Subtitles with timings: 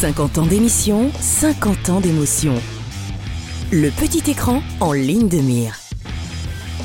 [0.00, 2.54] 50 ans d'émission, 50 ans d'émotion.
[3.72, 5.74] Le petit écran en ligne de mire.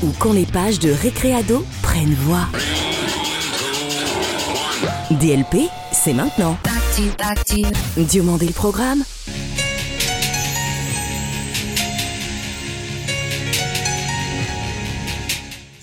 [0.02, 2.48] Ou quand les pages de Récréado prennent voix.
[5.12, 6.58] DLP, c'est maintenant.
[7.96, 9.04] Diomandé le programme.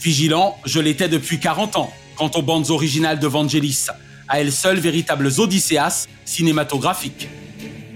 [0.02, 3.88] Vigilant, je l'étais depuis 40 ans, quant aux bandes originales de Vangelis,
[4.32, 7.28] à elles seules véritables odysséas cinématographiques.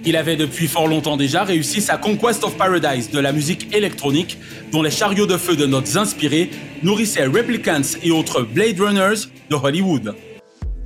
[0.03, 4.37] Il avait depuis fort longtemps déjà réussi sa Conquest of Paradise de la musique électronique,
[4.71, 6.51] dont les chariots de feu de notes inspirées
[6.83, 10.13] nourrissaient Replicants et autres Blade Runners de Hollywood.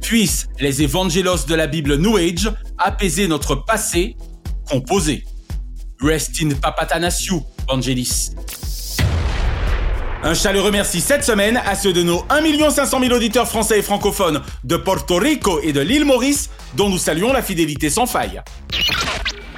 [0.02, 4.16] Puissent les évangélos de la Bible New Age apaiser notre passé
[4.70, 5.26] composé.
[6.00, 8.30] Rest in Papatanasiu, Vangelis.
[10.22, 13.82] Un chaleureux merci cette semaine à ceux de nos 1 500 000 auditeurs français et
[13.82, 18.42] francophones de Porto Rico et de l'île Maurice, dont nous saluons la fidélité sans faille.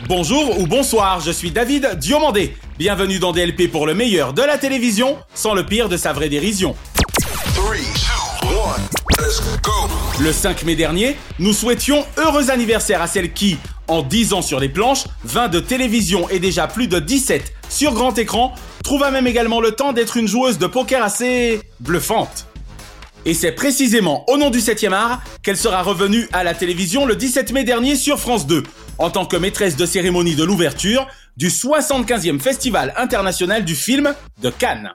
[0.07, 2.55] Bonjour ou bonsoir, je suis David Diomandé.
[2.77, 6.29] Bienvenue dans DLP pour le meilleur de la télévision, sans le pire de sa vraie
[6.29, 6.75] dérision.
[10.19, 14.59] Le 5 mai dernier, nous souhaitions heureux anniversaire à celle qui, en 10 ans sur
[14.59, 19.27] les planches, 20 de télévision et déjà plus de 17 sur grand écran, trouva même
[19.27, 22.47] également le temps d'être une joueuse de poker assez bluffante.
[23.25, 27.15] Et c'est précisément au nom du 7e art qu'elle sera revenue à la télévision le
[27.15, 28.63] 17 mai dernier sur France 2,
[28.97, 34.49] en tant que maîtresse de cérémonie de l'ouverture du 75e Festival international du film de
[34.49, 34.91] Cannes.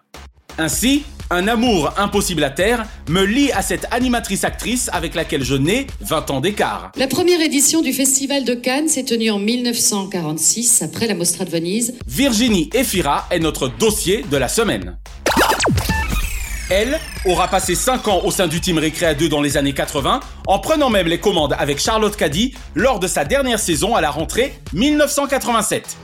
[0.58, 5.86] Ainsi, un amour impossible à terre me lie à cette animatrice-actrice avec laquelle je nais
[6.00, 6.92] 20 ans d'écart.
[6.96, 11.50] La première édition du Festival de Cannes s'est tenue en 1946, après la Mostra de
[11.50, 11.94] Venise.
[12.06, 14.96] Virginie Efira est notre dossier de la semaine.
[16.68, 20.18] Elle aura passé 5 ans au sein du team Récréa 2 dans les années 80,
[20.48, 24.10] en prenant même les commandes avec Charlotte Caddy lors de sa dernière saison à la
[24.10, 25.96] rentrée 1987.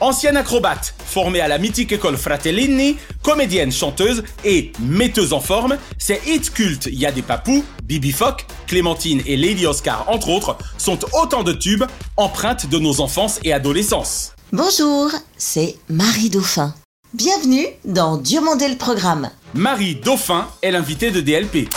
[0.00, 6.20] Ancienne acrobate, formée à la mythique école Fratellini, comédienne, chanteuse et metteuse en forme, ses
[6.26, 10.98] hits cultes Y a des papous, Bibi Fock, Clémentine et Lady Oscar entre autres sont
[11.12, 11.84] autant de tubes
[12.16, 14.32] empreintes de nos enfances et adolescences.
[14.52, 16.74] Bonjour, c'est Marie Dauphin.
[17.12, 19.30] Bienvenue dans Diomandé le programme.
[19.54, 21.68] Marie Dauphin est l'invitée de DLP.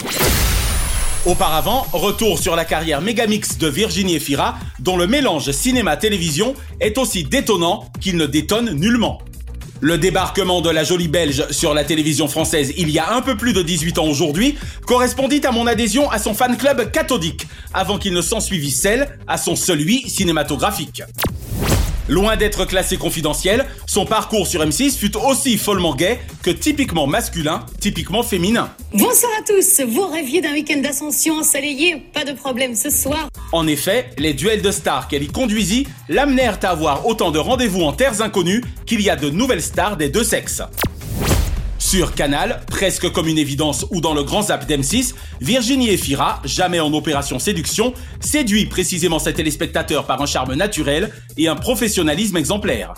[1.25, 7.23] Auparavant, retour sur la carrière mégamix de Virginie Efira, dont le mélange cinéma-télévision est aussi
[7.23, 9.19] détonnant qu'il ne détonne nullement.
[9.81, 13.37] Le débarquement de la jolie Belge sur la télévision française il y a un peu
[13.37, 17.97] plus de 18 ans aujourd'hui correspondit à mon adhésion à son fan club cathodique, avant
[17.97, 21.03] qu'il ne s'ensuivît celle à son celui cinématographique.
[22.09, 27.65] Loin d'être classé confidentiel, son parcours sur M6 fut aussi follement gay que typiquement masculin,
[27.81, 28.69] typiquement féminin.
[28.93, 31.97] Bonsoir à tous, vous rêviez d'un week-end d'ascension ensoleillé?
[32.13, 33.27] Pas de problème ce soir.
[33.51, 37.81] En effet, les duels de stars qu'elle y conduisit l'amenèrent à avoir autant de rendez-vous
[37.81, 40.61] en terres inconnues qu'il y a de nouvelles stars des deux sexes.
[41.89, 46.81] Sur Canal, presque comme une évidence ou dans le grand zap d'M6, Virginie Efira, jamais
[46.81, 52.93] en opération séduction, séduit précisément ses téléspectateurs par un charme naturel et un professionnalisme exemplaire.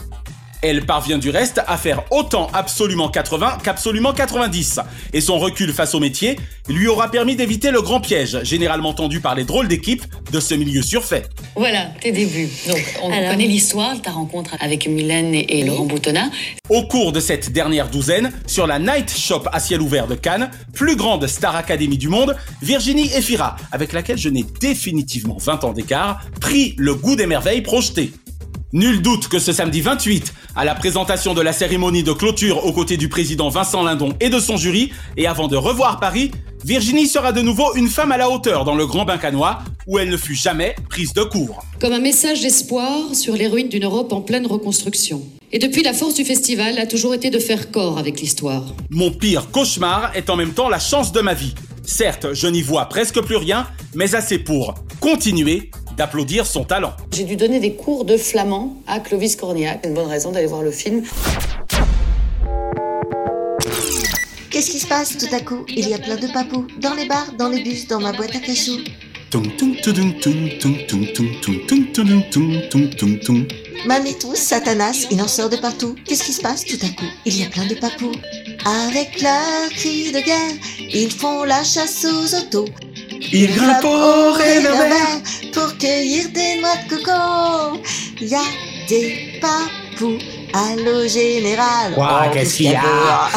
[0.61, 4.81] Elle parvient du reste à faire autant absolument 80 qu'absolument 90.
[5.13, 6.37] Et son recul face au métier
[6.67, 10.53] lui aura permis d'éviter le grand piège, généralement tendu par les drôles d'équipes de ce
[10.55, 11.23] milieu surfait.
[11.55, 12.49] Voilà, tes débuts.
[12.67, 16.29] Donc, on connaît l'histoire de ta rencontre avec Mylène et, et Laurent Boutonnat.
[16.67, 20.51] Au cours de cette dernière douzaine, sur la Night Shop à ciel ouvert de Cannes,
[20.73, 25.73] plus grande star académie du monde, Virginie Efira, avec laquelle je n'ai définitivement 20 ans
[25.73, 28.11] d'écart, prit le goût des merveilles projetées.
[28.71, 32.71] Nul doute que ce samedi 28, à la présentation de la cérémonie de clôture aux
[32.71, 36.29] côtés du président Vincent Lindon et de son jury, et avant de revoir Paris,
[36.63, 39.57] Virginie sera de nouveau une femme à la hauteur dans le Grand Bain Canois,
[39.87, 41.63] où elle ne fut jamais prise de court.
[41.81, 45.23] Comme un message d'espoir sur les ruines d'une Europe en pleine reconstruction.
[45.51, 48.75] Et depuis, la force du festival a toujours été de faire corps avec l'histoire.
[48.91, 51.55] Mon pire cauchemar est en même temps la chance de ma vie.
[51.83, 53.65] Certes, je n'y vois presque plus rien,
[53.95, 56.93] mais assez pour continuer d'applaudir son talent.
[57.11, 59.85] J'ai dû donner des cours de flamand à Clovis Cornillac.
[59.85, 61.03] Une bonne raison d'aller voir le film.
[64.49, 65.65] Qu'est-ce qui se passe tout à coup?
[65.67, 66.67] Il y a plein de papous.
[66.79, 68.77] Dans les bars, dans les bus, dans ma boîte à cachou.
[73.85, 75.95] Manitou, Satanas, il en sort de partout.
[76.05, 77.11] Qu'est-ce qui se passe tout à coup?
[77.25, 78.15] Il y a plein de papous.
[78.65, 80.55] Avec leur cri de guerre,
[80.93, 82.69] ils font la chasse aux autos.
[83.21, 85.21] Ils grimpent au réverbère
[85.53, 87.81] pour cueillir des noix de coco.
[88.21, 88.41] Il y a
[88.87, 90.19] des papous.
[90.53, 91.93] Allô général.
[91.97, 92.81] Ouah, Oh, qu'est-ce qu'il y a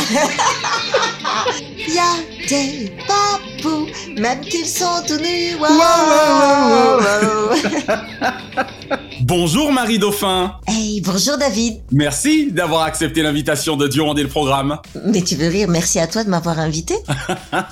[1.78, 2.14] Il y a
[2.48, 3.86] des papous,
[4.16, 5.54] même qu'ils sont tout nus.
[5.60, 8.96] Wow, Wow, wow, wow, wow.
[9.24, 11.74] Bonjour Marie Dauphin Hey, bonjour David.
[11.92, 14.78] Merci d'avoir accepté l'invitation de demander le programme.
[15.06, 16.94] Mais tu veux rire, merci à toi de m'avoir invité.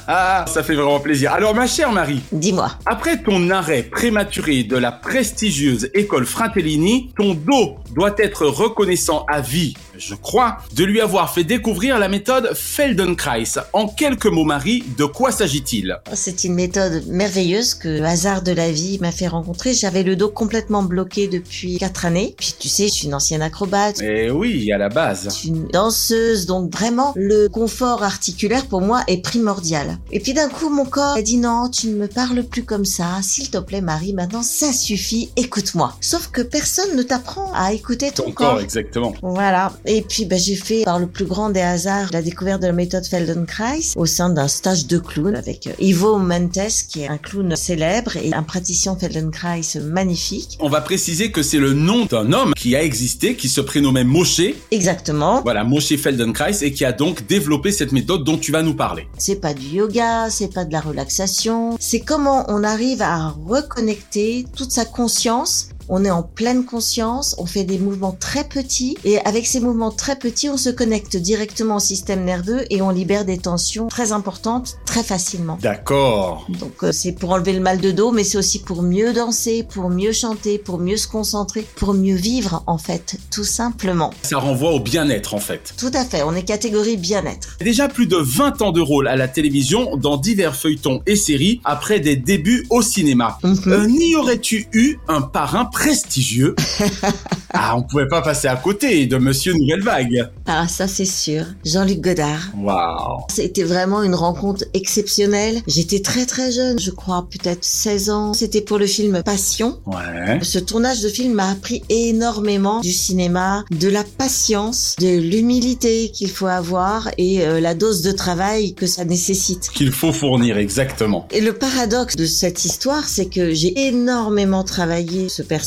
[0.07, 1.33] Ah, ça fait vraiment plaisir.
[1.33, 2.71] Alors ma chère Marie, Dis-moi.
[2.87, 9.41] après ton arrêt prématuré de la prestigieuse école Fratellini, ton dos doit être reconnaissant à
[9.41, 13.45] vie, je crois, de lui avoir fait découvrir la méthode Feldenkrais.
[13.73, 15.99] En quelques mots Marie, de quoi s'agit-il?
[16.15, 19.75] C'est une méthode merveilleuse que le hasard de la vie m'a fait rencontrer.
[19.75, 22.35] J'avais le dos complètement bloqué depuis quatre années.
[22.39, 24.01] Puis tu sais, je suis une ancienne acrobate.
[24.03, 25.25] Eh oui, à la base.
[25.25, 29.99] Je suis une danseuse, donc vraiment, le confort articulaire pour moi est primordial.
[30.13, 32.85] Et puis d'un coup, mon corps a dit non, tu ne me parles plus comme
[32.87, 33.07] ça.
[33.23, 35.95] S'il te plaît, Marie, maintenant ça suffit, écoute-moi.
[36.01, 39.15] Sauf que personne ne t'apprend à écouter ton, Ton corps, exactement.
[39.23, 39.73] Voilà.
[39.93, 42.73] Et puis, ben, j'ai fait, par le plus grand des hasards, la découverte de la
[42.73, 47.19] méthode Feldenkrais au sein d'un stage de clown avec euh, Ivo Mentes, qui est un
[47.19, 50.59] clown célèbre et un praticien Feldenkrais magnifique.
[50.61, 54.05] On va préciser que c'est le nom d'un homme qui a existé, qui se prénommait
[54.05, 55.43] Moshe, Exactement.
[55.43, 59.09] voilà, Moshe Feldenkrais, et qui a donc développé cette méthode dont tu vas nous parler.
[59.19, 61.77] C'est pas du yoga, c'est pas de la relaxation.
[61.81, 65.71] C'est comment on arrive à reconnecter toute sa conscience.
[65.89, 69.91] On est en pleine conscience, on fait des mouvements très petits et avec ces mouvements
[69.91, 74.13] très petits, on se connecte directement au système nerveux et on libère des tensions très
[74.13, 75.59] importantes très facilement.
[75.61, 76.47] D'accord.
[76.49, 79.63] Donc euh, c'est pour enlever le mal de dos, mais c'est aussi pour mieux danser,
[79.63, 84.13] pour mieux chanter, pour mieux se concentrer, pour mieux vivre en fait, tout simplement.
[84.23, 85.75] Ça renvoie au bien-être en fait.
[85.77, 87.57] Tout à fait, on est catégorie bien-être.
[87.61, 91.61] Déjà plus de 20 ans de rôle à la télévision dans divers feuilletons et séries
[91.65, 93.39] après des débuts au cinéma.
[93.43, 93.59] Mhm.
[93.67, 96.55] Euh, N'y aurais-tu eu un parrain prestigieux
[97.53, 100.31] Ah, on pouvait pas passer à côté de Monsieur Nouvelle Vague.
[100.47, 102.53] Ah ça c'est sûr, Jean-Luc Godard.
[102.57, 103.23] Waouh.
[103.29, 105.61] C'était vraiment une rencontre exceptionnelle.
[105.67, 108.35] J'étais très très jeune, je crois peut-être 16 ans.
[108.35, 109.81] C'était pour le film Passion.
[109.87, 110.39] Ouais.
[110.43, 116.31] Ce tournage de film m'a appris énormément du cinéma, de la patience, de l'humilité qu'il
[116.31, 119.71] faut avoir et euh, la dose de travail que ça nécessite.
[119.75, 121.27] Qu'il faut fournir exactement.
[121.33, 125.60] Et le paradoxe de cette histoire, c'est que j'ai énormément travaillé ce personnage,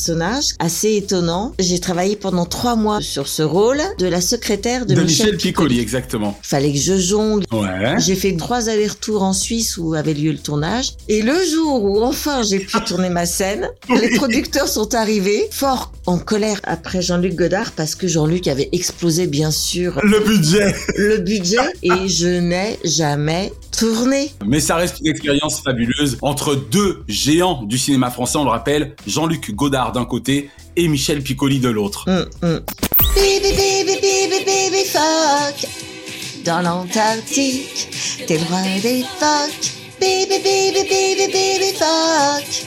[0.60, 1.54] assez étonnant.
[1.60, 5.80] J'ai travaillé pendant trois mois sur ce rôle de la secrétaire de, De, Michel Piccoli,
[5.80, 6.38] exactement.
[6.42, 7.46] Fallait que je jongle.
[7.52, 7.96] Ouais.
[8.00, 10.94] J'ai fait trois allers-retours en Suisse où avait lieu le tournage.
[11.10, 15.92] Et le jour où enfin j'ai pu tourner ma scène, les producteurs sont arrivés, fort
[16.06, 20.76] en colère après Jean-Luc Godard parce que Jean-Luc avait explosé bien sûr Le budget.
[20.98, 24.32] le budget et je n'ai jamais tourné.
[24.46, 28.96] Mais ça reste une expérience fabuleuse entre deux géants du cinéma français, on le rappelle,
[29.08, 32.06] Jean-Luc Godard d'un côté et Michel Piccoli de l'autre.
[38.28, 38.38] Des
[39.20, 39.72] phoques.
[40.00, 42.66] Baby, baby, baby, baby, fuck.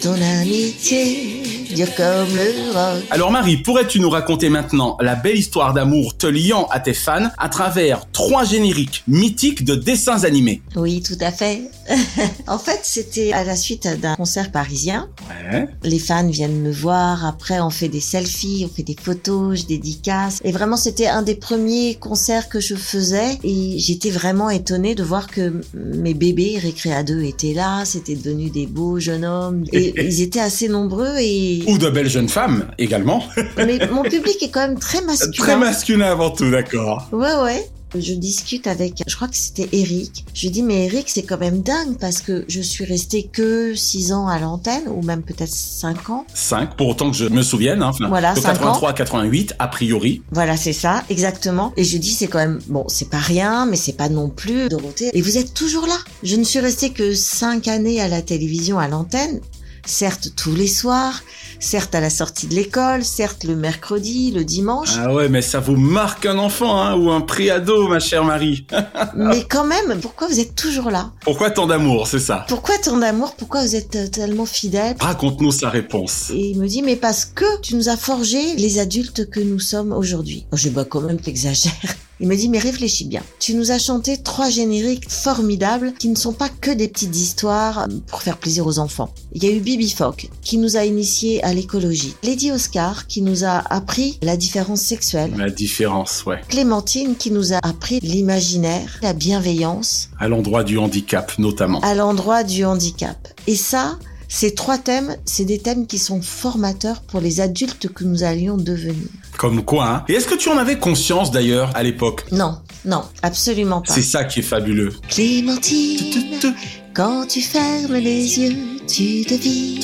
[0.00, 3.04] Ton amitié dure comme le rock.
[3.10, 7.30] Alors Marie, pourrais-tu nous raconter maintenant la belle histoire d'amour te liant à tes fans
[7.38, 10.62] à travers trois génériques mythiques de dessins animés?
[10.76, 11.62] Oui, tout à fait.
[12.46, 15.08] en fait, c'était à la suite d'un concert parisien.
[15.28, 15.66] Ouais.
[15.82, 19.66] Les fans viennent me voir, après on fait des selfies, on fait des photos, je
[19.66, 20.40] dédicace.
[20.44, 25.02] Et vraiment, c'était un des premiers concerts que je faisais et j'étais vraiment étonnée de
[25.02, 29.92] voir que mes bébés Récréa 2 étaient là, c'était devenu des beaux jeunes hommes et
[30.02, 33.24] ils étaient assez nombreux et Ou de belles jeunes femmes également.
[33.56, 35.32] mais mon public est quand même très masculin.
[35.36, 37.08] Très masculin avant tout, d'accord.
[37.12, 37.68] Ouais, ouais.
[37.96, 40.24] Je discute avec, je crois que c'était Eric.
[40.34, 43.74] Je lui dis, mais Eric, c'est quand même dingue parce que je suis restée que
[43.74, 46.26] 6 ans à l'antenne, ou même peut-être 5 ans.
[46.34, 47.82] 5, pour autant que je me souvienne.
[47.82, 50.22] Hein, Voilà, de cinq 83 à 88, a priori.
[50.32, 51.72] Voilà, c'est ça, exactement.
[51.76, 54.28] Et je lui dis, c'est quand même, bon, c'est pas rien, mais c'est pas non
[54.28, 55.10] plus Dorothée.
[55.12, 55.98] Et vous êtes toujours là.
[56.24, 59.40] Je ne suis restée que 5 années à la télévision, à l'antenne.
[59.86, 61.22] Certes, tous les soirs,
[61.60, 65.60] certes à la sortie de l'école, certes le mercredi, le dimanche, Ah ouais, mais ça
[65.60, 68.66] vous marque un enfant, hein, ou un préado, ma chère Marie.
[69.14, 71.12] mais quand même, pourquoi vous êtes toujours là?
[71.20, 72.46] Pourquoi tant d'amour, c'est ça?
[72.48, 73.34] Pourquoi tant d'amour?
[73.36, 74.96] Pourquoi vous êtes euh, tellement fidèle?
[75.00, 76.30] Raconte-nous sa réponse.
[76.30, 79.60] Et il me dit, mais parce que tu nous as forgé les adultes que nous
[79.60, 80.46] sommes aujourd'hui.
[80.52, 81.72] Je dis, bah quand même, t'exagères.
[82.20, 83.22] Il me dit mais réfléchis bien.
[83.40, 87.88] Tu nous as chanté trois génériques formidables qui ne sont pas que des petites histoires
[88.06, 89.12] pour faire plaisir aux enfants.
[89.32, 92.14] Il y a eu Bibi Fogg qui nous a initiés à l'écologie.
[92.22, 95.32] Lady Oscar qui nous a appris la différence sexuelle.
[95.36, 96.40] La différence, ouais.
[96.48, 100.10] Clémentine qui nous a appris l'imaginaire, la bienveillance.
[100.20, 101.80] À l'endroit du handicap notamment.
[101.80, 103.28] À l'endroit du handicap.
[103.46, 108.04] Et ça, ces trois thèmes, c'est des thèmes qui sont formateurs pour les adultes que
[108.04, 109.08] nous allions devenir.
[109.38, 112.24] Comme quoi, hein Et est-ce que tu en avais conscience d'ailleurs à l'époque?
[112.32, 113.92] Non, non, absolument pas.
[113.92, 114.92] C'est ça qui est fabuleux.
[115.08, 116.54] Clémentine,
[116.94, 119.80] quand tu fermes les yeux, tu devines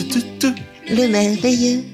[0.88, 1.84] le merveilleux.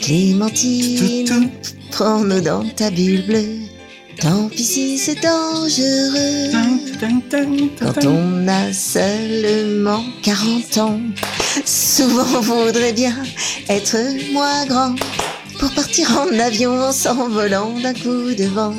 [0.00, 1.50] Clémentine,
[1.90, 3.75] prends-nous dans ta bulle bleue.
[4.20, 6.50] Tant pis si c'est dangereux.
[7.80, 11.00] Quand on a seulement 40 ans,
[11.64, 13.14] souvent voudrait bien
[13.68, 13.96] être
[14.32, 14.94] moins grand.
[15.58, 18.74] Pour partir en avion en s'envolant d'un coup de vent,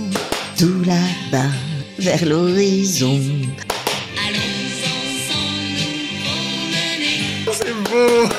[0.58, 1.52] tout là-bas,
[2.00, 3.20] vers l'horizon.
[7.52, 8.30] C'est beau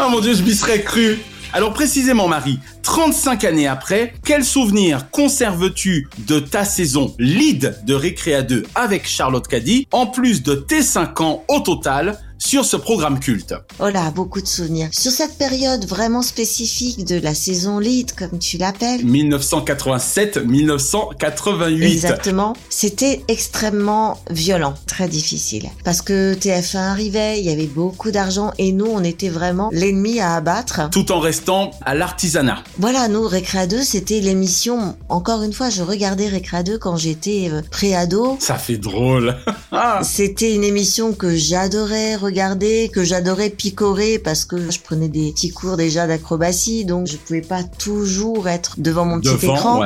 [0.00, 1.18] Oh mon dieu, je m'y serais cru
[1.52, 8.42] alors précisément Marie, 35 années après, quel souvenir conserves-tu de ta saison lead de Récréa
[8.42, 13.20] 2 avec Charlotte Caddy, en plus de tes 5 ans au total sur ce programme
[13.20, 13.54] culte.
[13.78, 14.88] Oh là, beaucoup de souvenirs.
[14.92, 19.04] Sur cette période vraiment spécifique de la saison lead, comme tu l'appelles.
[19.04, 21.82] 1987-1988.
[21.82, 22.54] Exactement.
[22.70, 25.68] C'était extrêmement violent, très difficile.
[25.84, 30.18] Parce que TF1 arrivait, il y avait beaucoup d'argent et nous, on était vraiment l'ennemi
[30.18, 30.88] à abattre.
[30.90, 32.64] Tout en restant à l'artisanat.
[32.78, 34.96] Voilà, nous, Récréa 2, c'était l'émission.
[35.10, 38.38] Encore une fois, je regardais Récréa 2 quand j'étais euh, pré-ado.
[38.40, 39.36] Ça fait drôle.
[40.02, 45.50] c'était une émission que j'adorais regarder, que j'adorais picorer parce que je prenais des petits
[45.50, 49.82] cours déjà d'acrobatie, donc je pouvais pas toujours être devant mon petit écran.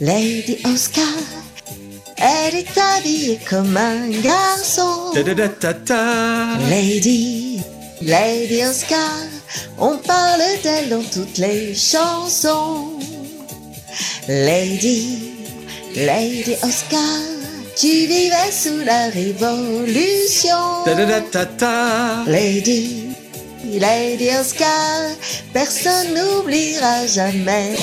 [0.01, 1.05] Lady Oscar,
[2.17, 5.11] elle est habillée comme un garçon.
[5.15, 6.59] Ta-da-da-ta-ta.
[6.71, 7.61] Lady,
[8.01, 9.11] Lady Oscar,
[9.79, 12.99] on parle d'elle dans toutes les chansons.
[14.29, 15.33] Lady,
[15.97, 17.01] Lady Oscar,
[17.77, 20.85] tu vivais sous la révolution.
[22.27, 23.09] Lady,
[23.79, 25.11] Lady Oscar,
[25.53, 27.77] personne n'oubliera jamais.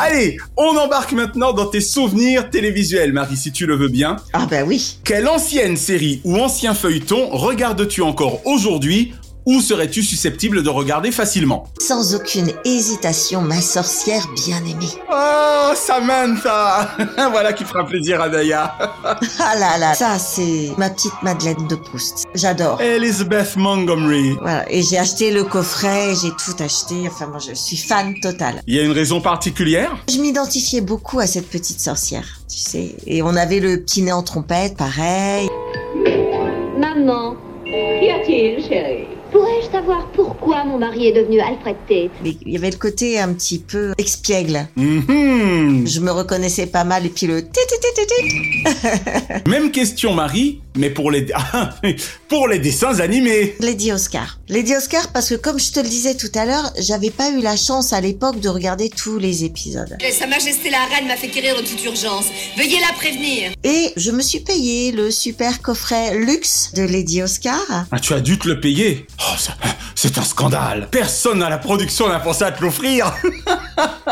[0.00, 4.16] Allez, on embarque maintenant dans tes souvenirs télévisuels, Marie, si tu le veux bien.
[4.32, 9.12] Ah ben oui, Quelle ancienne série ou ancien feuilleton regardes-tu encore aujourd'hui
[9.46, 11.64] ou serais-tu susceptible de regarder facilement?
[11.80, 14.92] Sans aucune hésitation, ma sorcière bien-aimée.
[15.10, 16.90] Oh, Samantha
[17.30, 18.74] Voilà qui fera plaisir à Daya.
[19.40, 22.24] Ah là là, ça c'est ma petite Madeleine de Proust.
[22.34, 22.80] J'adore.
[22.80, 24.36] Elizabeth Montgomery.
[24.40, 28.62] Voilà, et j'ai acheté le coffret, j'ai tout acheté, enfin moi je suis fan totale.
[28.66, 29.96] Il y a une raison particulière?
[30.10, 32.94] Je m'identifiais beaucoup à cette petite sorcière, tu sais.
[33.06, 35.48] Et on avait le petit nez en trompette, pareil.
[36.78, 39.07] Maman, qu'y a-t-il, chérie?
[39.78, 40.27] Savoir pourquoi
[40.64, 43.92] mon mari est devenu Alfred Tate Mais il y avait le côté un petit peu
[43.98, 44.66] expiègle.
[44.76, 45.86] Mhm.
[45.86, 47.38] Je me reconnaissais pas mal, et puis le.
[49.48, 51.26] Même question, Marie, mais pour les,
[52.28, 53.54] pour les dessins animés.
[53.60, 54.38] Lady Oscar.
[54.48, 57.40] Lady Oscar parce que comme je te le disais tout à l'heure, j'avais pas eu
[57.40, 59.96] la chance à l'époque de regarder tous les épisodes.
[60.10, 62.26] Sa Majesté la Reine m'a fait quérir de toute urgence.
[62.56, 63.52] Veuillez la prévenir.
[63.64, 67.60] Et je me suis payé le super coffret luxe de Lady Oscar.
[67.90, 69.06] Ah, tu as dû te le payer.
[69.20, 69.36] Oh,
[69.94, 70.37] c'est un scandale.
[70.90, 73.12] Personne à la production n'a pensé à te l'offrir.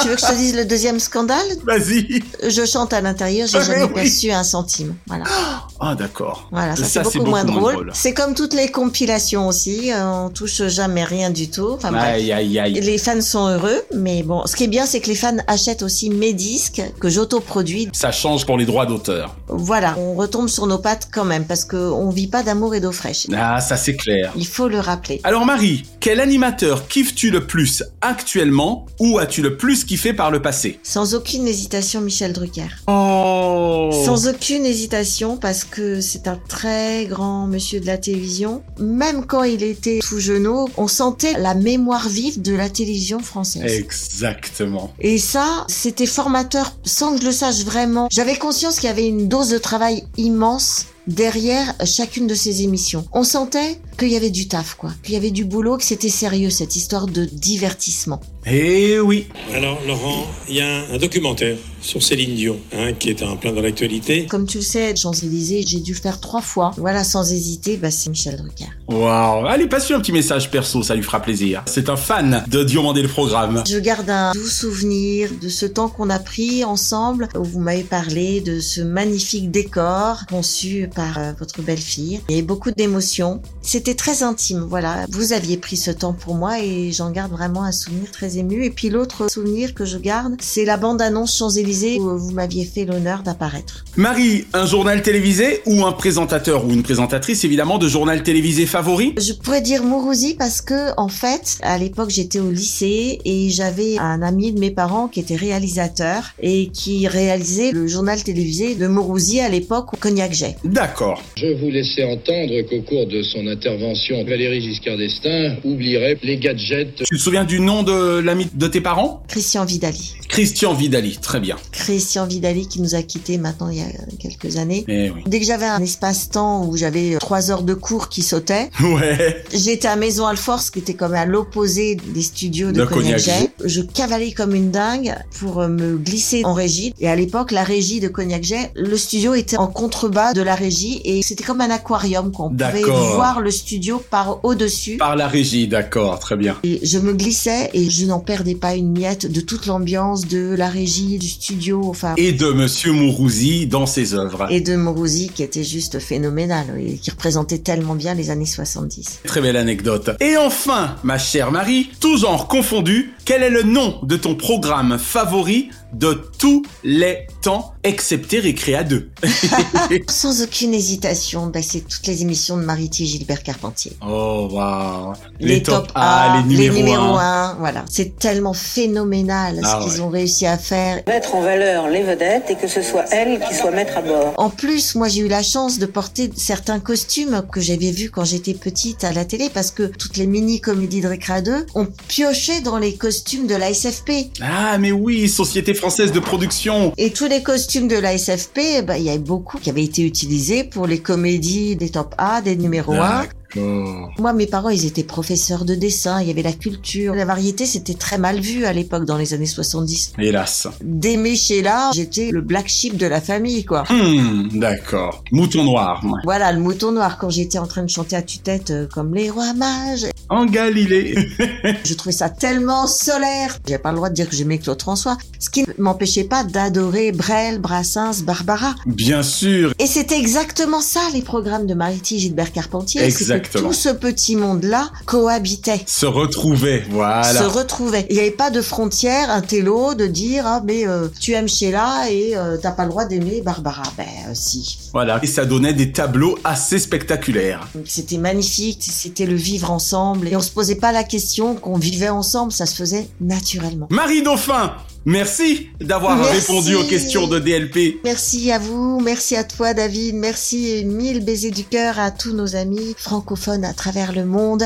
[0.00, 1.46] Tu veux que je te dise le deuxième scandale?
[1.64, 2.22] Vas-y.
[2.46, 3.94] Je chante à l'intérieur, j'ai Ah, jamais oui.
[3.94, 4.94] perçu un centime.
[5.06, 5.24] Voilà.
[5.78, 6.48] Ah, d'accord.
[6.50, 7.90] Voilà, ça, c'est beaucoup, moins drôle.
[7.92, 11.72] C'est comme toutes les compilations aussi, euh, on touche jamais rien du tout.
[11.74, 12.02] Enfin bref.
[12.14, 12.80] Aïe, aïe, aïe.
[12.80, 15.82] Les fans sont heureux, mais bon, ce qui est bien, c'est que les fans achètent
[15.82, 17.90] aussi mes disques que j'autoproduis.
[17.92, 19.36] Ça change pour les droits d'auteur.
[19.48, 22.80] Voilà, on retombe sur nos pattes quand même parce que on vit pas d'amour et
[22.80, 23.26] d'eau fraîche.
[23.36, 24.32] Ah, ça c'est clair.
[24.34, 25.20] Il faut le rappeler.
[25.24, 30.40] Alors Marie, quel animateur kiffes-tu le plus actuellement ou as-tu le plus kiffé par le
[30.40, 30.78] passé?
[30.84, 32.68] Sans aucune hésitation, Michel Drucker.
[32.86, 38.62] Oh Sans aucune hésitation parce que c'est un très grand monsieur de la télévision.
[38.78, 43.64] Même quand il était tout jeune, on sentait la mémoire vive de la télévision française.
[43.64, 44.92] Exactement.
[45.00, 48.06] Et ça, c'était formateur sans que je le sache vraiment.
[48.12, 53.06] J'avais conscience qu'il y avait une dose de travail immense derrière chacune de ces émissions.
[53.12, 54.92] On sentait qu'il y avait du taf, quoi.
[55.02, 58.20] Qu'il y avait du boulot, que c'était sérieux, cette histoire de divertissement.
[58.46, 59.26] Eh oui.
[59.54, 63.36] Alors Laurent, il y a un, un documentaire sur Céline Dion hein, qui est en
[63.36, 64.26] plein dans l'actualité.
[64.26, 66.72] Comme tu le sais, Champs-Élysées, j'ai dû le faire trois fois.
[66.76, 68.70] Voilà, sans hésiter, bah, c'est Michel Drucker.
[68.88, 69.46] Waouh.
[69.46, 71.62] Allez, passe-lui un petit message perso, ça lui fera plaisir.
[71.66, 73.62] C'est un fan de Diomandé le programme.
[73.68, 77.82] Je garde un doux souvenir de ce temps qu'on a pris ensemble, où vous m'avez
[77.82, 82.20] parlé de ce magnifique décor conçu par euh, votre belle-fille.
[82.28, 83.42] Il y avait beaucoup d'émotions.
[83.62, 85.06] C'était très intime, voilà.
[85.10, 88.64] Vous aviez pris ce temps pour moi et j'en garde vraiment un souvenir très ému.
[88.64, 91.65] Et puis l'autre souvenir que je garde, c'est la bande-annonce Champs-Élysées
[91.98, 93.84] où vous m'aviez fait l'honneur d'apparaître.
[93.96, 99.14] Marie, un journal télévisé ou un présentateur ou une présentatrice évidemment de journal télévisé favori?
[99.16, 103.98] Je pourrais dire Mourouzi parce que, en fait, à l'époque, j'étais au lycée et j'avais
[103.98, 108.86] un ami de mes parents qui était réalisateur et qui réalisait le journal télévisé de
[108.86, 110.56] Mourouzi à l'époque au Cognac Jet.
[110.64, 111.22] D'accord.
[111.36, 117.02] Je vous laissais entendre qu'au cours de son intervention, Valérie Giscard d'Estaing oublierait les gadgets.
[117.04, 119.22] Tu te souviens du nom de l'ami de tes parents?
[119.28, 120.14] Christian Vidali.
[120.28, 121.55] Christian Vidali, très bien.
[121.72, 123.86] Christian Vidali qui nous a quittés maintenant il y a
[124.18, 124.84] quelques années.
[124.88, 125.22] Eh oui.
[125.26, 129.44] Dès que j'avais un espace-temps où j'avais trois heures de cours qui sautaient, Ouais.
[129.52, 133.50] J'étais à Maison Alforce, qui était comme à l'opposé des studios de, De Cognac Cognac.
[133.64, 136.94] Je cavalais comme une dingue pour euh, me glisser en régie.
[137.00, 140.54] Et à l'époque, la régie de Cognac Jet, le studio était en contrebas de la
[140.54, 144.96] régie et c'était comme un aquarium qu'on pouvait voir le studio par au-dessus.
[144.96, 146.56] Par la régie, d'accord, très bien.
[146.62, 150.54] Et je me glissais et je n'en perdais pas une miette de toute l'ambiance de
[150.56, 152.14] la régie, du studio, enfin.
[152.16, 154.46] Et de Monsieur Mourouzi dans ses œuvres.
[154.50, 159.20] Et de Mourouzi qui était juste phénoménal et qui représentait tellement bien les années 70.
[159.24, 160.10] Très belle anecdote.
[160.20, 164.98] Et enfin, ma chère Marie, tout genre confondu, quel est le nom de ton programme
[164.98, 169.10] favori de tous les temps, excepté Récréa 2.
[170.08, 173.92] Sans aucune hésitation, bah, c'est toutes les émissions de Mariti et Gilbert Carpentier.
[174.02, 175.14] Oh, waouh.
[175.40, 177.56] Les, top A, les numéros 1.
[177.58, 177.84] Voilà.
[177.88, 180.06] C'est tellement phénoménal Ah ce qu'ils ouais.
[180.06, 181.02] ont réussi à faire.
[181.06, 184.34] Mettre en valeur les vedettes et que ce soit elles qui soient maîtres à bord.
[184.36, 188.24] En plus, moi, j'ai eu la chance de porter certains costumes que j'avais vus quand
[188.24, 192.60] j'étais petite à la télé parce que toutes les mini-comédies de Récréa 2 ont pioché
[192.60, 194.30] dans les costumes de la SFP.
[194.40, 196.92] Ah, mais oui, Société Française de Production.
[196.96, 200.02] Et tous les costumes de la SFP, bah, il y avait beaucoup qui avaient été
[200.02, 203.26] utilisés pour les comédies des top A, des numéros 1.
[203.54, 204.10] D'accord.
[204.18, 207.14] Moi, mes parents, ils étaient professeurs de dessin, il y avait la culture.
[207.14, 210.12] La variété, c'était très mal vu à l'époque, dans les années 70.
[210.18, 210.68] Hélas.
[210.82, 213.84] D'aimer Sheila, j'étais le black sheep de la famille, quoi.
[213.90, 215.22] Hmm, d'accord.
[215.32, 216.02] Mouton noir.
[216.04, 216.20] ouais.
[216.24, 219.30] Voilà, le mouton noir, quand j'étais en train de chanter à tue-tête euh, comme les
[219.30, 220.06] rois mages.
[220.28, 221.14] En Galilée.
[221.84, 223.58] Je trouvais ça tellement solaire.
[223.66, 225.16] J'avais pas le droit de dire que j'aimais Claude François.
[225.38, 228.74] Ce qui ne m'empêchait pas d'adorer Brel, Brassens, Barbara.
[228.86, 229.72] Bien sûr.
[229.78, 233.02] Et c'était exactement ça, les programmes de Mariti Gilbert Carpentier.
[233.40, 235.80] Que tout ce petit monde-là cohabitait.
[235.86, 237.22] Se retrouver, voilà.
[237.24, 238.06] se retrouvait.
[238.10, 241.48] Il n'y avait pas de frontière, un télo, de dire ah mais euh, tu aimes
[241.48, 243.82] Sheila et euh, t'as pas le droit d'aimer Barbara.
[243.96, 244.78] Ben euh, si.
[244.92, 245.18] Voilà.
[245.22, 247.68] Et ça donnait des tableaux assez spectaculaires.
[247.84, 252.08] C'était magnifique, c'était le vivre ensemble et on se posait pas la question qu'on vivait
[252.08, 253.88] ensemble, ça se faisait naturellement.
[253.90, 254.74] Marie Dauphin,
[255.06, 258.00] merci d'avoir répondu aux questions de DLP.
[258.04, 262.34] Merci à vous, merci à toi David, merci et mille baisers du cœur à tous
[262.34, 264.64] nos amis francophones à travers le monde.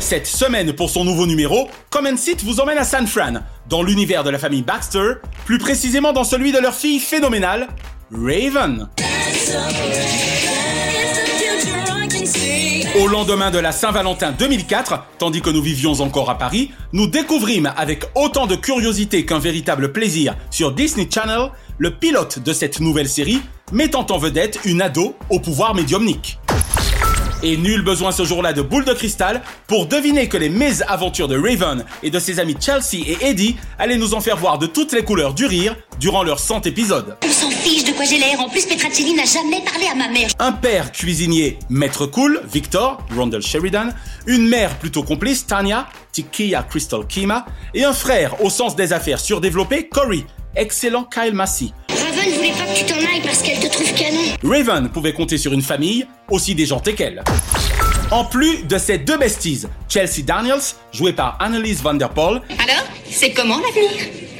[0.00, 4.22] Cette semaine, pour son nouveau numéro, Common Seat vous emmène à San Fran, dans l'univers
[4.22, 5.14] de la famille Baxter,
[5.46, 7.66] plus précisément dans celui de leur fille phénoménale,
[8.12, 8.88] Raven.
[12.98, 17.70] Au lendemain de la Saint-Valentin 2004, tandis que nous vivions encore à Paris, nous découvrîmes
[17.76, 23.08] avec autant de curiosité qu'un véritable plaisir sur Disney Channel le pilote de cette nouvelle
[23.08, 26.38] série mettant en vedette une ado au pouvoir médiumnique.
[27.42, 31.38] Et nul besoin ce jour-là de boule de cristal pour deviner que les mésaventures de
[31.38, 34.92] Raven et de ses amis Chelsea et Eddie allaient nous en faire voir de toutes
[34.92, 37.16] les couleurs du rire durant leurs 100 épisodes.
[37.22, 38.40] On s'en fiche de quoi j'ai l'air.
[38.40, 40.30] En plus, Petracelli n'a jamais parlé à ma mère.
[40.38, 43.90] Un père cuisinier maître cool, Victor, Rondell Sheridan,
[44.26, 47.44] une mère plutôt complice, Tanya, Tikia Crystal Kima,
[47.74, 51.66] et un frère au sens des affaires surdéveloppé, Corey, excellent Kyle Massey.
[51.90, 53.65] Raven voulait pas que tu t'en ailles parce qu'elle te.
[54.44, 57.22] Raven pouvait compter sur une famille aussi déjantée qu'elle.
[58.10, 60.60] En plus de ces deux besties, Chelsea Daniels,
[60.92, 63.90] jouée par Annalise Van Der Poel, Alors, c'est comment l'avenir?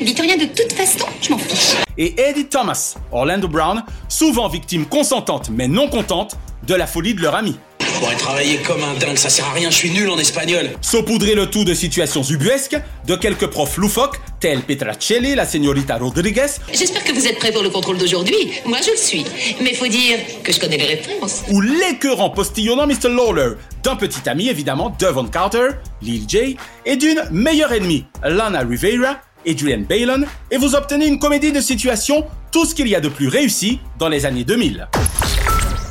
[0.01, 1.75] Dites rien de toute façon, je m'en fiche.
[1.99, 7.23] et Eddie Thomas, Orlando Brown, souvent victimes consentantes mais non contentes de la folie de
[7.23, 7.57] leur ami.
[7.97, 10.69] Je pourrais travailler comme un dingue, ça sert à rien, je suis nul en espagnol.
[10.83, 16.45] Saupoudrer le tout de situations ubuesques, de quelques profs loufoques, tels Petracelli, la señorita Rodriguez,
[16.75, 18.37] J'espère que vous êtes prêts pour le contrôle d'aujourd'hui.
[18.67, 19.25] Moi, je le suis.
[19.63, 21.45] Mais faut dire que je connais les réponses.
[21.51, 23.09] ou l'écœurant postillonnant Mr.
[23.09, 25.69] Lawler, d'un petit ami évidemment, Devon Carter,
[26.03, 31.19] Lil J, et d'une meilleure ennemie, Lana Rivera et Julian Balon, et vous obtenez une
[31.19, 34.87] comédie de situation, tout ce qu'il y a de plus réussi dans les années 2000.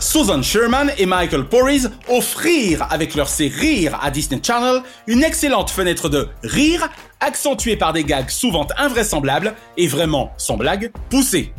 [0.06, 5.72] Susan Sherman et Michael Porris offrirent avec leur C'est Rire à Disney Channel une excellente
[5.72, 6.88] fenêtre de rire
[7.20, 11.54] accentuée par des gags souvent invraisemblables et vraiment, sans blague, poussés.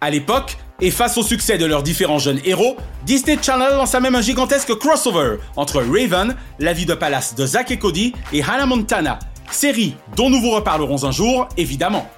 [0.00, 4.14] À l'époque, et face au succès de leurs différents jeunes héros, Disney Channel lança même
[4.14, 8.66] un gigantesque crossover entre Raven, la vie de palace de Zack et Cody, et Hannah
[8.66, 9.18] Montana,
[9.50, 12.08] série dont nous vous reparlerons un jour, évidemment.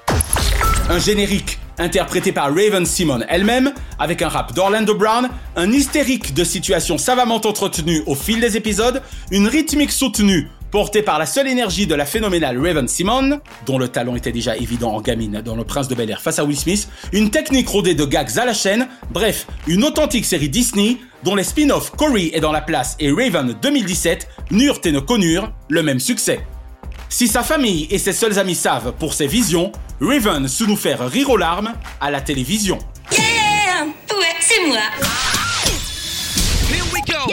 [0.90, 6.44] Un générique interprété par Raven Simon elle-même, avec un rap d'Orlando Brown, un hystérique de
[6.44, 11.86] situations savamment entretenues au fil des épisodes, une rythmique soutenue portée par la seule énergie
[11.86, 15.64] de la phénoménale Raven Simon, dont le talent était déjà évident en gamine dans Le
[15.64, 18.88] Prince de Bel-Air face à Will Smith, une technique rodée de gags à la chaîne,
[19.10, 23.54] bref, une authentique série Disney dont les spin-offs Corey est dans la place et Raven
[23.60, 26.40] 2017 n'eurent et ne connurent le même succès.
[27.12, 29.70] Si sa famille et ses seuls amis savent pour ses visions,
[30.00, 32.78] Raven sut nous faire rire aux larmes à la télévision.
[33.12, 34.78] Yeah Ouais, c'est moi.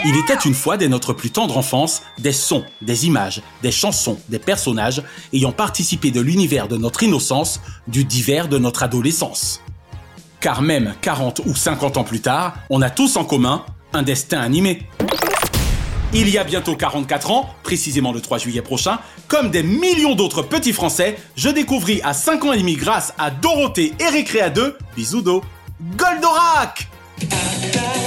[0.04, 4.18] Il était une fois dès notre plus tendre enfance des sons, des images, des chansons,
[4.28, 9.62] des personnages ayant participé de l'univers de notre innocence, du divers de notre adolescence.
[10.40, 13.64] Car même 40 ou 50 ans plus tard, on a tous en commun
[13.94, 14.82] un destin animé.
[16.12, 20.42] Il y a bientôt 44 ans, précisément le 3 juillet prochain, comme des millions d'autres
[20.42, 24.76] petits Français, je découvris à 5 ans et demi grâce à Dorothée et Récréa 2,
[24.96, 25.44] bisous d'eau,
[25.96, 26.88] Goldorak
[27.20, 27.36] Ta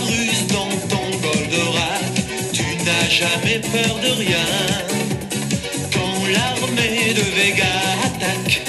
[0.05, 4.45] ruse dans ton Goldorak, tu n'as jamais peur de rien.
[5.93, 7.65] Quand l'armée de Vega
[8.03, 8.63] attaque,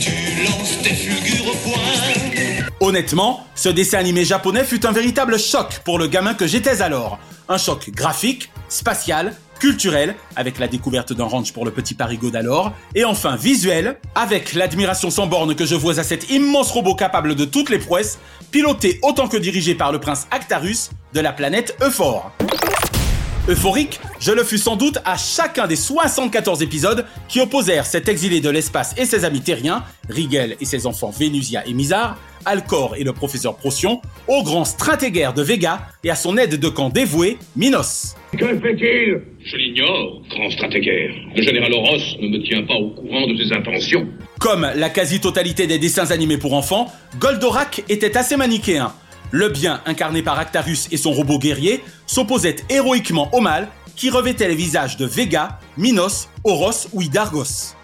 [0.00, 2.70] tu lance des fulgures au point.
[2.80, 7.18] Honnêtement, ce dessin animé japonais fut un véritable choc pour le gamin que j'étais alors.
[7.50, 12.72] Un choc graphique, spatial, culturel, avec la découverte d'un ranch pour le petit parigot d'alors,
[12.94, 17.34] et enfin visuel, avec l'admiration sans borne que je vois à cet immense robot capable
[17.34, 18.18] de toutes les prouesses,
[18.50, 22.32] piloté autant que dirigé par le prince Actarus de la planète Euphore.
[23.50, 28.40] Euphorique, je le fus sans doute à chacun des 74 épisodes qui opposèrent cet exilé
[28.40, 33.02] de l'espace et ses amis terriens, Rigel et ses enfants Vénusia et Mizar, Alcor et
[33.02, 37.38] le professeur Procyon, au grand stratégaire de Vega et à son aide de camp dévoué,
[37.56, 38.14] Minos.
[38.38, 39.20] Que fait-il?
[39.44, 41.10] Je l'ignore, grand stratégaire.
[41.34, 44.06] Le général Oros ne me tient pas au courant de ses intentions.
[44.38, 48.92] Comme la quasi-totalité des dessins animés pour enfants, Goldorak était assez manichéen.
[49.32, 54.48] Le bien, incarné par Actarus et son robot guerrier, s'opposait héroïquement au mal, qui revêtait
[54.48, 57.76] les visages de Vega, Minos, Oros ou Idargos.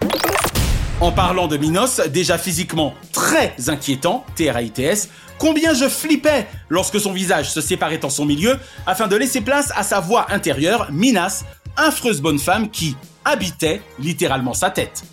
[1.00, 7.50] En parlant de Minos, déjà physiquement très inquiétant, TRAITS, combien je flippais lorsque son visage
[7.50, 11.44] se séparait en son milieu afin de laisser place à sa voix intérieure, Minas,
[11.76, 15.04] affreuse bonne femme qui habitait littéralement sa tête.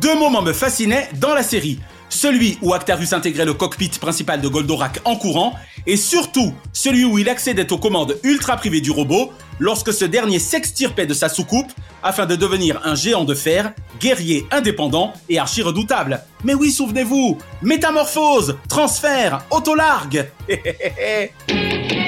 [0.00, 1.78] Deux moments me fascinaient dans la série.
[2.10, 5.54] Celui où Actarus intégrait le cockpit principal de Goldorak en courant,
[5.86, 10.38] et surtout celui où il accédait aux commandes ultra privées du robot lorsque ce dernier
[10.38, 11.70] s'extirpait de sa soucoupe
[12.02, 16.20] afin de devenir un géant de fer, guerrier indépendant et archi redoutable.
[16.44, 20.30] Mais oui, souvenez-vous, métamorphose, transfert, autolargue.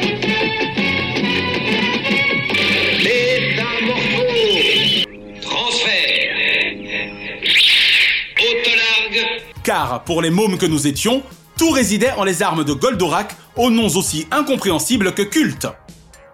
[9.64, 11.22] Car pour les mômes que nous étions,
[11.57, 15.68] tout résidait en les armes de Goldorak, aux noms aussi incompréhensibles que cultes.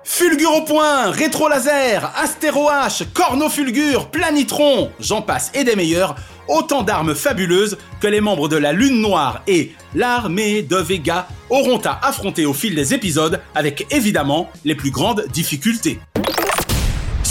[0.03, 6.17] Fulgure au point, rétro laser, astéro H, cornofulgure, planitron, j'en passe et des meilleurs,
[6.49, 11.81] autant d'armes fabuleuses que les membres de la Lune Noire et l'armée de Vega auront
[11.85, 16.01] à affronter au fil des épisodes avec évidemment les plus grandes difficultés.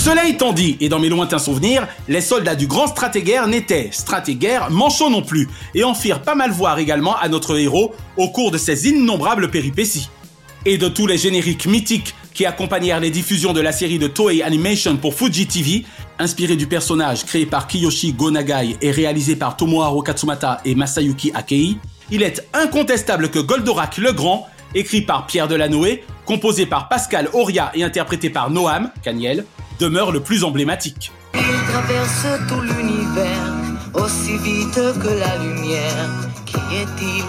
[0.07, 4.71] Cela étant dit, et dans mes lointains souvenirs, les soldats du grand stratégaire n'étaient, stratégaire,
[4.71, 8.51] manchots non plus, et en firent pas mal voir également à notre héros au cours
[8.51, 10.07] de ses innombrables péripéties.
[10.65, 14.41] Et de tous les génériques mythiques qui accompagnèrent les diffusions de la série de Toei
[14.43, 15.83] Animation pour Fuji TV,
[16.19, 21.75] inspiré du personnage créé par Kiyoshi Gonagai et réalisé par Tomoharo Katsumata et Masayuki Akei,
[22.11, 27.71] il est incontestable que Goldorak le Grand, écrit par Pierre Delanoë, composé par Pascal Auria
[27.75, 29.43] et interprété par Noam, Caniel,
[29.79, 31.11] demeure le plus emblématique.
[31.33, 33.53] Il traverse tout l'univers
[33.93, 36.09] aussi vite que la lumière.
[36.45, 37.25] Qui est-il?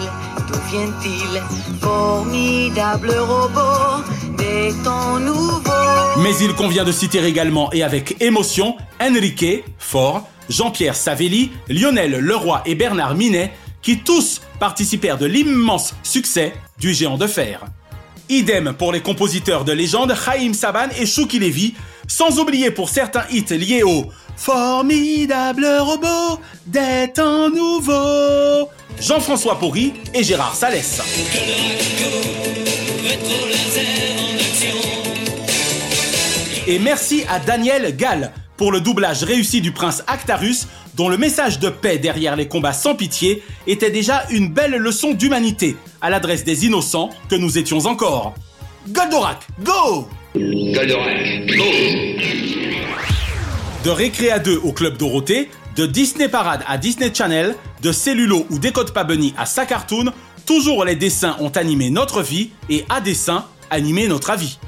[0.47, 1.41] D'où vient-il?
[1.81, 4.03] Formidable robot
[4.37, 6.21] des temps nouveaux.
[6.21, 12.61] Mais il convient de citer également et avec émotion Enrique, fort, Jean-Pierre Savelli, Lionel Leroy
[12.65, 17.65] et Bernard Minet, qui tous participèrent de l'immense succès du géant de fer.
[18.29, 21.73] Idem pour les compositeurs de légende Chaim Saban et Shuki Levy,
[22.09, 28.69] sans oublier pour certains hits liés au Formidable robot des temps nouveaux,
[28.99, 31.01] Jean-François Porry et Gérard Salès.
[36.67, 41.59] Et merci à Daniel Gall pour le doublage réussi du prince Actarus, dont le message
[41.59, 46.45] de paix derrière les combats sans pitié était déjà une belle leçon d'humanité à l'adresse
[46.45, 48.35] des innocents que nous étions encore.
[48.87, 50.07] Goldorak, go
[53.83, 58.59] De Récréa 2 au Club Dorothée, de Disney Parade à Disney Channel, de Cellulo ou
[58.59, 60.13] Décode pas Bunny à sa cartoon,
[60.45, 64.59] toujours les dessins ont animé notre vie et à dessin animé notre avis.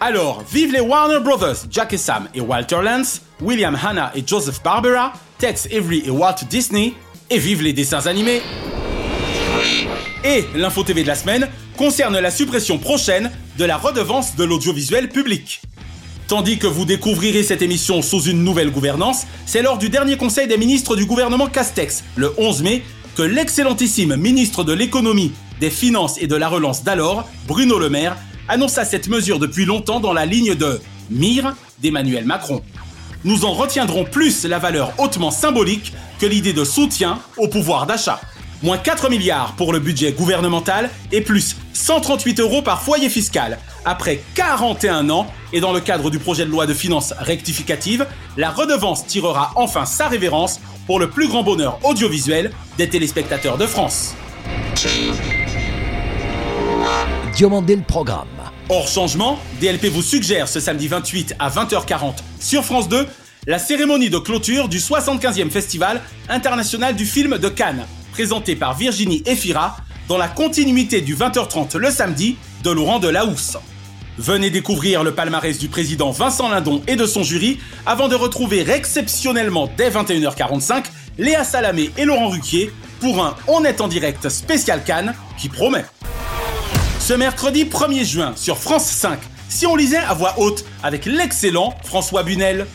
[0.00, 4.60] Alors, vive les Warner Brothers, Jack et Sam et Walter Lance, William Hanna et Joseph
[4.60, 6.94] Barbera, Tex Avery et Walt Disney,
[7.30, 8.42] et vive les dessins animés
[10.24, 15.08] Et l'info TV de la semaine concerne la suppression prochaine de la redevance de l'audiovisuel
[15.08, 15.62] public.
[16.28, 20.48] Tandis que vous découvrirez cette émission sous une nouvelle gouvernance, c'est lors du dernier conseil
[20.48, 22.82] des ministres du gouvernement Castex, le 11 mai,
[23.16, 28.16] que l'excellentissime ministre de l'économie, des finances et de la relance d'alors, Bruno Le Maire,
[28.48, 32.62] annonça cette mesure depuis longtemps dans la ligne de mire d'Emmanuel Macron.
[33.24, 38.20] Nous en retiendrons plus la valeur hautement symbolique que l'idée de soutien au pouvoir d'achat.
[38.62, 43.58] Moins 4 milliards pour le budget gouvernemental et plus 138 euros par foyer fiscal.
[43.84, 48.50] Après 41 ans, et dans le cadre du projet de loi de finances rectificative, la
[48.50, 54.14] redevance tirera enfin sa révérence pour le plus grand bonheur audiovisuel des téléspectateurs de France.
[57.34, 58.26] Diomandé le programme.
[58.70, 63.06] Hors changement, DLP vous suggère ce samedi 28 à 20h40 sur France 2
[63.46, 67.86] la cérémonie de clôture du 75e Festival international du film de Cannes,
[68.16, 69.76] présenté par Virginie Efira,
[70.08, 73.58] dans la continuité du 20h30 le samedi de Laurent Delahousse.
[74.16, 78.70] Venez découvrir le palmarès du président Vincent Lindon et de son jury avant de retrouver
[78.70, 80.84] exceptionnellement dès 21h45
[81.18, 85.84] Léa Salamé et Laurent Ruquier pour un On est en direct spécial Cannes qui promet.
[86.98, 89.18] Ce mercredi 1er juin sur France 5,
[89.50, 92.66] si on lisait à voix haute avec l'excellent François Bunel.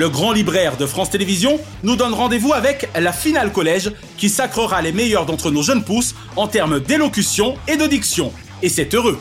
[0.00, 4.80] Le grand libraire de France Télévisions nous donne rendez-vous avec la finale collège qui sacrera
[4.80, 8.32] les meilleurs d'entre nos jeunes pousses en termes d'élocution et de diction.
[8.62, 9.20] Et c'est heureux.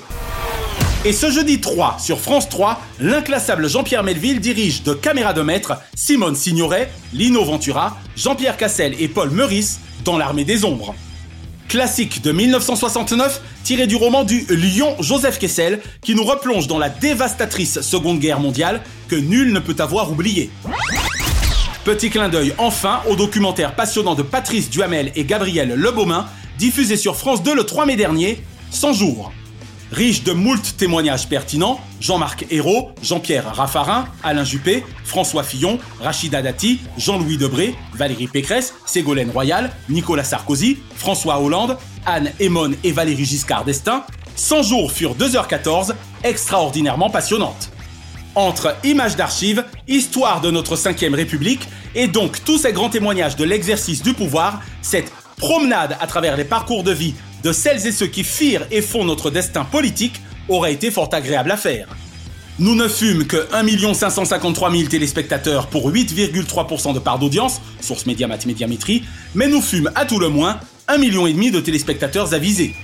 [1.04, 5.74] Et ce jeudi 3 sur France 3, l'inclassable Jean-Pierre Melville dirige de caméra de maître
[5.96, 10.96] Simone Signoret, Lino Ventura, Jean-Pierre Cassel et Paul Meurice dans l'armée des ombres.
[11.70, 16.90] Classique de 1969 tiré du roman du Lion Joseph Kessel qui nous replonge dans la
[16.90, 20.50] dévastatrice Seconde Guerre mondiale que nul ne peut avoir oublié.
[21.86, 26.26] Petit clin d'œil enfin au documentaire passionnant de Patrice Duhamel et Gabriel Lebaumin
[26.58, 29.32] diffusé sur France 2 le 3 mai dernier, 100 jours.
[29.91, 36.80] Riche de moult témoignages pertinents, Jean-Marc Hérault, Jean-Pierre Raffarin, Alain Juppé, François Fillon, Rachida Dati,
[36.97, 43.65] Jean-Louis Debré, Valérie Pécresse, Ségolène Royal, Nicolas Sarkozy, François Hollande, Anne Emone et Valérie Giscard
[43.65, 44.04] d'Estaing,
[44.36, 47.71] 100 jours furent 2h14, extraordinairement passionnantes.
[48.36, 53.43] Entre images d'archives, histoire de notre 5ème République, et donc tous ces grands témoignages de
[53.43, 58.08] l'exercice du pouvoir, cette promenade à travers les parcours de vie de celles et ceux
[58.08, 61.88] qui firent et font notre destin politique aurait été fort agréable à faire.
[62.60, 68.39] Nous ne fûmes que 1 553 000 téléspectateurs pour 8,3% de part d'audience, source Médiamat
[68.45, 72.75] Médiamétrie, mais nous fûmes à tout le moins 1,5 million de téléspectateurs avisés.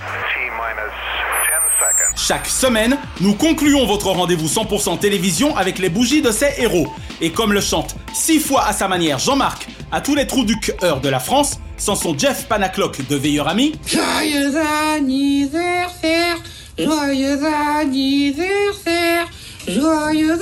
[2.16, 6.88] Chaque semaine, nous concluons votre rendez-vous 100% télévision avec les bougies de ces héros.
[7.20, 10.60] Et comme le chante six fois à sa manière Jean-Marc à tous les trous du
[10.60, 13.76] cœur de la France, sans son Jeff Panaclock de Veilleur Ami.
[13.88, 14.54] Joyeux
[14.94, 16.36] anniversaire,
[16.78, 17.40] joyeux
[17.80, 19.30] anniversaire,
[19.66, 20.38] joyeux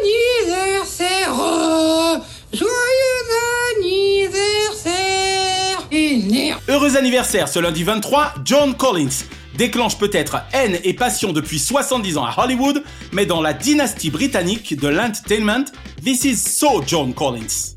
[0.00, 2.16] anniversaire, oh,
[2.52, 2.66] joyeux
[3.76, 4.98] anniversaire.
[6.66, 12.26] Heureux anniversaire ce lundi 23, John Collins déclenche peut-être haine et passion depuis 70 ans
[12.26, 12.82] à Hollywood,
[13.12, 15.66] mais dans la dynastie britannique de l'entertainment,
[16.04, 17.76] this is so John Collins.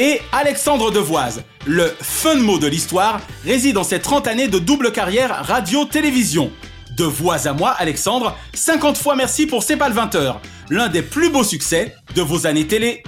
[0.00, 4.92] Et Alexandre Devoise, le fun mot de l'histoire, réside dans ses 30 années de double
[4.92, 6.52] carrière radio-télévision.
[6.96, 7.04] De
[7.48, 10.36] à moi, Alexandre, 50 fois merci pour C'est pas le 20h,
[10.70, 13.02] l'un des plus beaux succès de vos années télé.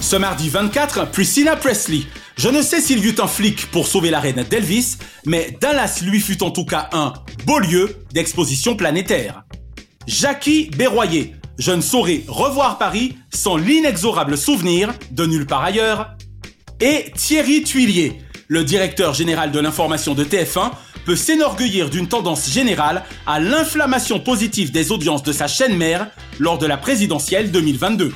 [0.00, 2.02] Ce mardi 24, Priscilla Presley.
[2.36, 5.98] Je ne sais s'il y eut un flic pour sauver la reine d'Elvis, mais Dallas
[6.04, 7.12] lui fut en tout cas un
[7.44, 9.42] beau lieu d'exposition planétaire.
[10.06, 16.12] Jackie Berroyer, je ne saurais revoir Paris sans l'inexorable souvenir de nulle part ailleurs.
[16.80, 20.70] Et Thierry Tuilier, le directeur général de l'information de TF1,
[21.04, 26.58] peut s'énorgueillir d'une tendance générale à l'inflammation positive des audiences de sa chaîne mère lors
[26.58, 28.12] de la présidentielle 2022.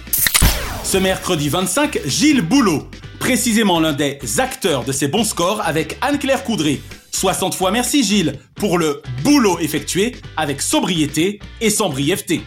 [0.84, 6.44] Ce mercredi 25, Gilles Boulot, précisément l'un des acteurs de ces bons scores avec Anne-Claire
[6.44, 6.80] Coudray.
[7.12, 12.42] 60 fois merci Gilles pour le boulot effectué avec sobriété et sans brièveté.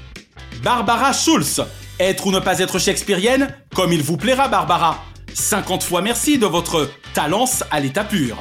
[0.66, 1.62] Barbara Schulz.
[2.00, 5.06] Être ou ne pas être shakespearienne, comme il vous plaira Barbara.
[5.32, 8.36] 50 fois merci de votre talence à l'état pur.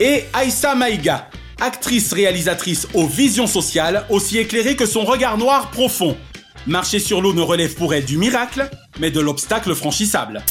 [0.00, 1.28] Et Aïssa Maïga,
[1.60, 6.16] actrice réalisatrice aux visions sociales, aussi éclairée que son regard noir profond.
[6.66, 10.42] Marcher sur l'eau ne relève pour elle du miracle, mais de l'obstacle franchissable.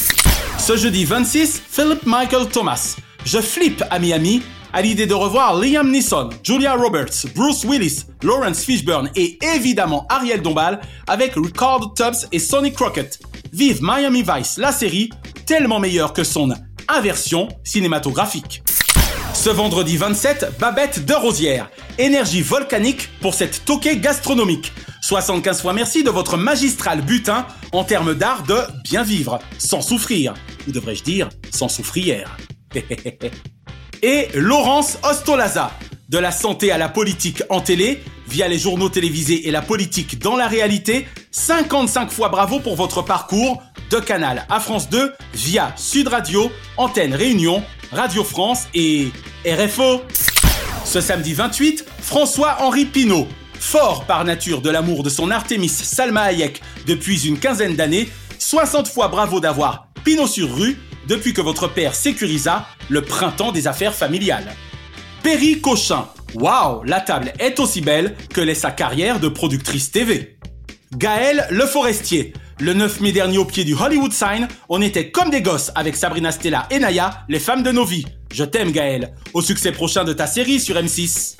[0.59, 2.97] Ce jeudi 26, Philip Michael Thomas.
[3.25, 8.63] Je flippe à Miami à l'idée de revoir Liam Neeson, Julia Roberts, Bruce Willis, Lawrence
[8.63, 13.19] Fishburne et évidemment Ariel Dombal avec Ricardo Tubbs et Sonny Crockett.
[13.51, 15.09] Vive Miami Vice, la série,
[15.45, 16.53] tellement meilleure que son
[16.87, 18.63] inversion cinématographique.
[19.33, 21.69] Ce vendredi 27, Babette de Rosière.
[21.97, 24.73] Énergie volcanique pour cette toquée gastronomique.
[25.01, 30.33] 75 fois merci de votre magistral butin en termes d'art de bien vivre, sans souffrir.
[30.67, 32.37] Ou devrais-je dire, sans souffrière.
[34.01, 35.71] et Laurence Ostolaza.
[36.09, 40.19] De la santé à la politique en télé, via les journaux télévisés et la politique
[40.19, 45.73] dans la réalité, 55 fois bravo pour votre parcours de Canal à France 2 via
[45.75, 49.09] Sud Radio, Antenne Réunion, Radio France et
[49.45, 50.01] RFO.
[50.85, 53.27] Ce samedi 28, François-Henri Pinault,
[53.59, 58.87] fort par nature de l'amour de son Artemis Salma Hayek depuis une quinzaine d'années, 60
[58.87, 60.77] fois bravo d'avoir Pinot sur rue
[61.09, 64.55] depuis que votre père sécurisa le printemps des affaires familiales.
[65.23, 66.07] Perry Cochin.
[66.35, 70.37] Waouh, la table est aussi belle que l'est sa carrière de productrice TV.
[70.95, 72.33] Gaëlle Le Forestier.
[72.59, 75.95] Le 9 mai dernier au pied du Hollywood Sign, on était comme des gosses avec
[75.95, 78.05] Sabrina Stella et Naya, les femmes de nos vies.
[78.31, 81.37] Je t'aime Gaël, au succès prochain de ta série sur M6.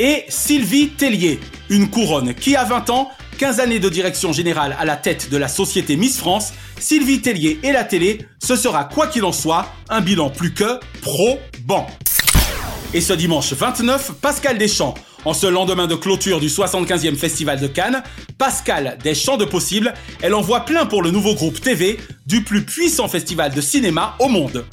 [0.00, 4.84] Et Sylvie Tellier, une couronne qui a 20 ans, 15 années de direction générale à
[4.84, 9.06] la tête de la société Miss France, Sylvie Tellier et la télé, ce sera quoi
[9.06, 11.86] qu'il en soit, un bilan plus que probant.
[12.94, 17.68] Et ce dimanche 29, Pascal Deschamps, en ce lendemain de clôture du 75e Festival de
[17.68, 18.02] Cannes,
[18.38, 22.64] Pascal des Champs de Possibles, elle envoie plein pour le nouveau groupe TV du plus
[22.64, 24.64] puissant festival de cinéma au monde.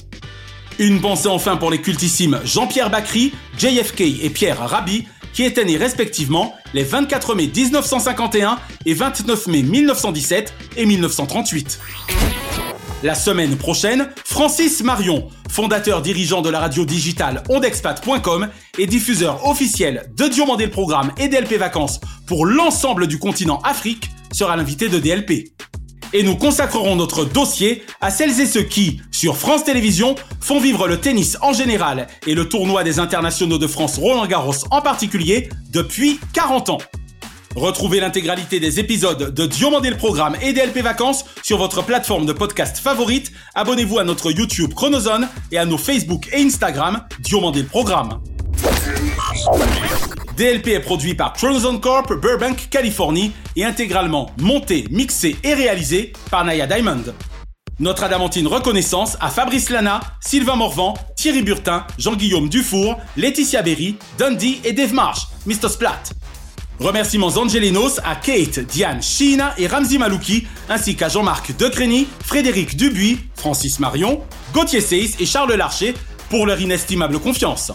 [0.80, 5.06] Une pensée enfin pour les cultissimes Jean-Pierre Bacry, JFK et Pierre Rabhi,
[5.36, 11.78] qui nés respectivement les 24 mai 1951 et 29 mai 1917 et 1938.
[13.02, 20.10] La semaine prochaine, Francis Marion, fondateur dirigeant de la radio digitale ondexpat.com et diffuseur officiel
[20.16, 24.98] de Diomandé le Programme et DLP Vacances pour l'ensemble du continent Afrique, sera l'invité de
[24.98, 25.52] DLP.
[26.16, 30.88] Et nous consacrerons notre dossier à celles et ceux qui, sur France Télévisions, font vivre
[30.88, 35.50] le tennis en général et le tournoi des internationaux de France Roland Garros en particulier
[35.72, 36.78] depuis 40 ans.
[37.54, 42.32] Retrouvez l'intégralité des épisodes de Diomandé le Programme et DLP Vacances sur votre plateforme de
[42.32, 43.30] podcast favorite.
[43.54, 48.20] Abonnez-vous à notre YouTube Chronozone et à nos Facebook et Instagram Diomandé le Programme.
[50.36, 56.44] DLP est produit par Chronozone Corp Burbank, Californie et intégralement monté, mixé et réalisé par
[56.44, 57.04] Naya Diamond.
[57.78, 64.60] Notre adamantine reconnaissance à Fabrice Lana, Sylvain Morvan, Thierry Burtin, Jean-Guillaume Dufour, Laetitia Berry, Dundee
[64.64, 65.70] et Dave Marsh, Mr.
[65.70, 66.02] Splat.
[66.80, 73.20] Remerciements angelinos à Kate, Diane, Sheena et Ramzi Malouki, ainsi qu'à Jean-Marc Decrény, Frédéric Dubuis,
[73.36, 74.20] Francis Marion,
[74.52, 75.94] Gauthier Seyss et Charles Larcher
[76.28, 77.72] pour leur inestimable confiance.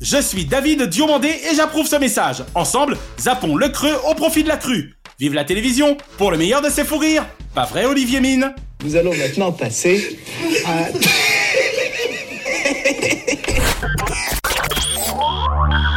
[0.00, 2.44] Je suis David Diomandé et j'approuve ce message.
[2.54, 4.94] Ensemble, zappons le creux au profit de la crue.
[5.18, 7.24] Vive la télévision pour le meilleur de ses fous rires.
[7.54, 10.18] Pas vrai, Olivier Mine Nous allons maintenant passer
[10.66, 10.88] à...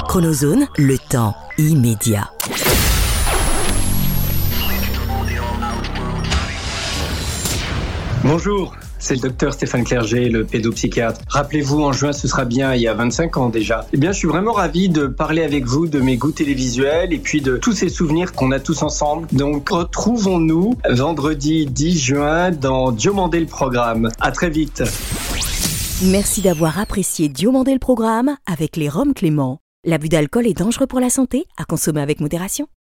[0.07, 2.31] Chronozone, le temps immédiat.
[8.23, 11.21] Bonjour, c'est le docteur Stéphane Clerget, le pédopsychiatre.
[11.27, 13.87] Rappelez-vous, en juin, ce sera bien il y a 25 ans déjà.
[13.93, 17.19] Eh bien, je suis vraiment ravi de parler avec vous de mes goûts télévisuels et
[17.19, 19.27] puis de tous ces souvenirs qu'on a tous ensemble.
[19.31, 24.09] Donc, retrouvons-nous vendredi 10 juin dans Diomandé le programme.
[24.19, 24.83] À très vite.
[26.03, 29.59] Merci d'avoir apprécié Diomandé le programme avec les Roms Clément.
[29.85, 32.67] L'abus d'alcool est dangereux pour la santé, à consommer avec modération.